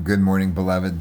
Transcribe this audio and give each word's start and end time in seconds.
Good 0.00 0.20
morning, 0.20 0.52
beloved. 0.52 0.98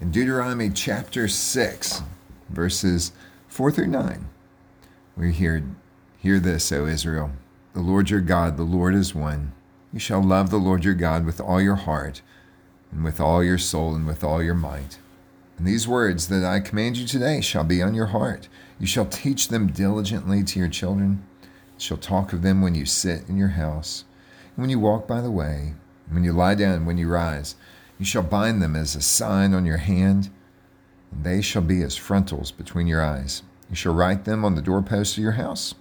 In 0.00 0.10
Deuteronomy 0.10 0.68
chapter 0.70 1.26
6, 1.28 2.02
verses 2.50 3.12
4 3.46 3.70
through 3.70 3.86
9, 3.86 4.28
we 5.16 5.32
hear, 5.32 5.64
hear 6.18 6.40
this, 6.40 6.70
O 6.72 6.86
Israel. 6.86 7.30
The 7.72 7.80
Lord 7.80 8.10
your 8.10 8.20
God, 8.20 8.56
the 8.56 8.64
Lord 8.64 8.96
is 8.96 9.14
one. 9.14 9.52
You 9.92 10.00
shall 10.00 10.22
love 10.22 10.50
the 10.50 10.58
Lord 10.58 10.84
your 10.84 10.94
God 10.94 11.24
with 11.24 11.40
all 11.40 11.62
your 11.62 11.76
heart, 11.76 12.20
and 12.90 13.04
with 13.04 13.20
all 13.20 13.44
your 13.44 13.58
soul, 13.58 13.94
and 13.94 14.06
with 14.06 14.24
all 14.24 14.42
your 14.42 14.54
might. 14.54 14.98
And 15.56 15.66
these 15.66 15.88
words 15.88 16.28
that 16.28 16.44
I 16.44 16.60
command 16.60 16.98
you 16.98 17.06
today 17.06 17.40
shall 17.40 17.64
be 17.64 17.80
on 17.80 17.94
your 17.94 18.06
heart. 18.06 18.48
You 18.80 18.88
shall 18.88 19.06
teach 19.06 19.48
them 19.48 19.68
diligently 19.68 20.42
to 20.42 20.58
your 20.58 20.68
children. 20.68 21.24
You 21.42 21.48
shall 21.78 21.96
talk 21.96 22.32
of 22.32 22.42
them 22.42 22.60
when 22.60 22.74
you 22.74 22.84
sit 22.86 23.28
in 23.28 23.38
your 23.38 23.48
house, 23.48 24.04
and 24.56 24.62
when 24.62 24.70
you 24.70 24.80
walk 24.80 25.06
by 25.06 25.20
the 25.20 25.30
way, 25.30 25.74
and 26.06 26.14
when 26.14 26.24
you 26.24 26.32
lie 26.32 26.56
down, 26.56 26.74
and 26.74 26.86
when 26.88 26.98
you 26.98 27.08
rise. 27.08 27.54
You 28.00 28.06
shall 28.06 28.22
bind 28.22 28.62
them 28.62 28.74
as 28.74 28.96
a 28.96 29.02
sign 29.02 29.52
on 29.52 29.66
your 29.66 29.76
hand, 29.76 30.30
and 31.12 31.22
they 31.22 31.42
shall 31.42 31.60
be 31.60 31.82
as 31.82 31.96
frontals 31.96 32.50
between 32.50 32.86
your 32.86 33.04
eyes. 33.04 33.42
You 33.68 33.76
shall 33.76 33.92
write 33.92 34.24
them 34.24 34.42
on 34.42 34.54
the 34.54 34.62
doorposts 34.62 35.18
of 35.18 35.22
your 35.22 35.32
house 35.32 35.74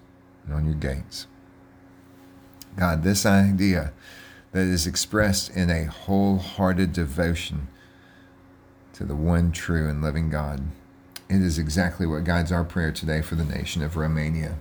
and 0.46 0.54
on 0.54 0.66
your 0.66 0.76
gates. 0.76 1.28
God, 2.76 3.04
this 3.04 3.26
idea 3.26 3.94
that 4.52 4.68
is 4.68 4.86
expressed 4.86 5.50
in 5.56 5.70
a 5.70 5.86
wholehearted 5.86 6.92
devotion 6.92 7.70
to 8.94 9.06
the 9.06 9.16
one 9.16 9.54
true 9.54 9.88
and 9.88 10.02
living 10.02 10.30
God, 10.30 10.62
it 11.30 11.42
is 11.42 11.58
exactly 11.58 12.06
what 12.06 12.26
guides 12.26 12.52
our 12.52 12.66
prayer 12.66 12.92
today 12.92 13.22
for 13.22 13.36
the 13.36 13.46
nation 13.46 13.82
of 13.82 13.96
Romania. 13.96 14.58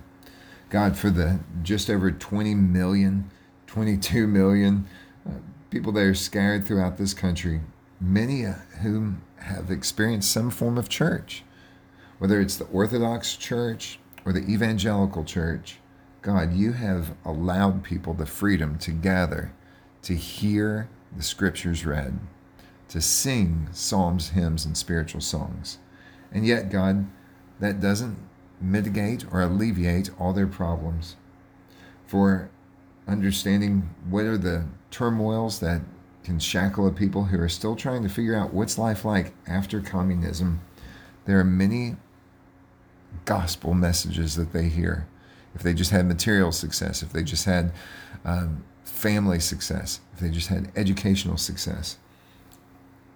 God, 0.69 0.95
for 0.95 1.09
the 1.09 1.41
just 1.61 1.89
over 1.89 2.09
20 2.09 2.55
million, 2.55 3.29
22 3.67 4.27
million 4.27 4.87
uh, 5.27 5.33
people 5.69 5.91
that 5.91 6.03
are 6.03 6.15
scattered 6.15 6.65
throughout 6.65 6.97
this 6.97 7.13
country, 7.13 7.61
many 8.01 8.43
of 8.43 8.55
whom 8.81 9.21
have 9.37 9.69
experienced 9.69 10.31
some 10.31 10.49
form 10.49 10.77
of 10.77 10.89
church, 10.89 11.43
whether 12.17 12.41
it's 12.41 12.57
the 12.57 12.65
Orthodox 12.65 13.35
Church 13.35 13.99
or 14.25 14.33
the 14.33 14.45
Evangelical 14.51 15.23
Church. 15.23 15.77
God, 16.21 16.53
you 16.53 16.73
have 16.73 17.15
allowed 17.23 17.83
people 17.83 18.13
the 18.13 18.25
freedom 18.25 18.77
to 18.79 18.91
gather, 18.91 19.53
to 20.01 20.15
hear 20.15 20.89
the 21.15 21.23
scriptures 21.23 21.85
read, 21.85 22.19
to 22.89 22.99
sing 22.99 23.69
psalms, 23.71 24.29
hymns, 24.29 24.65
and 24.65 24.77
spiritual 24.77 25.21
songs. 25.21 25.77
And 26.31 26.45
yet, 26.45 26.69
God, 26.69 27.07
that 27.59 27.79
doesn't 27.79 28.17
mitigate 28.59 29.25
or 29.31 29.41
alleviate 29.41 30.09
all 30.19 30.33
their 30.33 30.47
problems. 30.47 31.15
For 32.05 32.49
understanding 33.09 33.89
what 34.09 34.25
are 34.25 34.37
the 34.37 34.65
turmoils 34.91 35.59
that 35.59 35.81
can 36.23 36.39
shackle 36.39 36.87
a 36.87 36.91
people 36.91 37.25
who 37.25 37.39
are 37.39 37.49
still 37.49 37.75
trying 37.75 38.03
to 38.03 38.09
figure 38.09 38.35
out 38.35 38.53
what's 38.53 38.77
life 38.77 39.03
like 39.03 39.33
after 39.47 39.81
communism. 39.81 40.61
There 41.25 41.39
are 41.39 41.45
many 41.45 41.95
gospel 43.25 43.73
messages 43.73 44.35
that 44.35 44.53
they 44.53 44.69
hear. 44.69 45.07
If 45.55 45.63
they 45.63 45.73
just 45.73 45.91
had 45.91 46.05
material 46.05 46.51
success, 46.51 47.01
if 47.01 47.11
they 47.11 47.23
just 47.23 47.45
had 47.45 47.71
um, 48.23 48.63
family 48.83 49.39
success, 49.39 50.01
if 50.13 50.19
they 50.19 50.29
just 50.29 50.49
had 50.49 50.71
educational 50.75 51.37
success. 51.37 51.97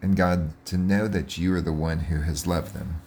And 0.01 0.15
God, 0.15 0.53
to 0.65 0.77
know 0.77 1.07
that 1.07 1.37
you 1.37 1.53
are 1.53 1.61
the 1.61 1.71
one 1.71 1.99
who 1.99 2.21
has 2.21 2.47
loved 2.47 2.73
them, 2.73 3.01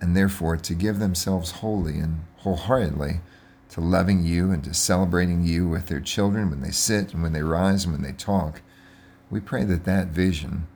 and 0.00 0.16
therefore 0.16 0.56
to 0.56 0.74
give 0.74 0.98
themselves 0.98 1.52
wholly 1.52 1.98
and 1.98 2.24
wholeheartedly 2.38 3.20
to 3.70 3.80
loving 3.80 4.24
you 4.24 4.50
and 4.50 4.62
to 4.64 4.74
celebrating 4.74 5.44
you 5.44 5.68
with 5.68 5.86
their 5.86 6.00
children 6.00 6.50
when 6.50 6.60
they 6.60 6.70
sit 6.70 7.12
and 7.12 7.22
when 7.22 7.32
they 7.32 7.42
rise 7.42 7.84
and 7.84 7.92
when 7.92 8.02
they 8.02 8.12
talk. 8.12 8.62
We 9.30 9.40
pray 9.40 9.64
that 9.64 9.84
that 9.84 10.08
vision, 10.08 10.66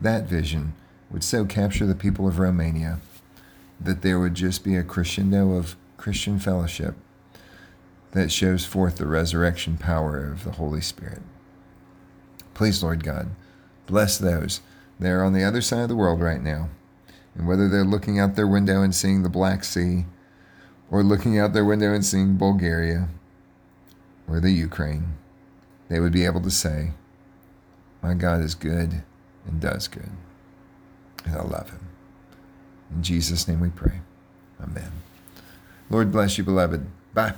that 0.00 0.24
vision, 0.24 0.74
would 1.10 1.24
so 1.24 1.44
capture 1.44 1.86
the 1.86 1.94
people 1.94 2.28
of 2.28 2.38
Romania 2.38 3.00
that 3.80 4.02
there 4.02 4.18
would 4.18 4.34
just 4.34 4.64
be 4.64 4.76
a 4.76 4.82
crescendo 4.82 5.52
of 5.52 5.76
Christian 5.96 6.38
fellowship 6.38 6.94
that 8.12 8.32
shows 8.32 8.64
forth 8.64 8.96
the 8.96 9.06
resurrection 9.06 9.76
power 9.76 10.24
of 10.24 10.44
the 10.44 10.52
Holy 10.52 10.80
Spirit. 10.80 11.22
Please, 12.54 12.82
Lord 12.82 13.04
God, 13.04 13.28
bless 13.86 14.18
those 14.18 14.60
that 14.98 15.10
are 15.10 15.22
on 15.22 15.32
the 15.32 15.44
other 15.44 15.60
side 15.60 15.82
of 15.82 15.88
the 15.88 15.96
world 15.96 16.20
right 16.20 16.42
now. 16.42 16.70
And 17.34 17.46
whether 17.46 17.68
they're 17.68 17.84
looking 17.84 18.18
out 18.18 18.34
their 18.34 18.48
window 18.48 18.82
and 18.82 18.94
seeing 18.94 19.22
the 19.22 19.28
Black 19.28 19.62
Sea, 19.62 20.06
or 20.90 21.02
looking 21.02 21.38
out 21.38 21.52
their 21.52 21.64
window 21.64 21.92
and 21.92 22.04
seeing 22.04 22.36
Bulgaria 22.36 23.08
or 24.28 24.40
the 24.40 24.50
Ukraine, 24.50 25.16
they 25.88 26.00
would 26.00 26.12
be 26.12 26.24
able 26.24 26.40
to 26.42 26.50
say, 26.50 26.92
My 28.02 28.14
God 28.14 28.40
is 28.40 28.54
good 28.54 29.02
and 29.46 29.60
does 29.60 29.88
good, 29.88 30.10
and 31.24 31.34
I 31.34 31.42
love 31.42 31.70
him. 31.70 31.88
In 32.94 33.02
Jesus' 33.02 33.48
name 33.48 33.60
we 33.60 33.68
pray. 33.70 34.00
Amen. 34.62 34.92
Lord 35.90 36.12
bless 36.12 36.38
you, 36.38 36.44
beloved. 36.44 36.86
Bye. 37.14 37.34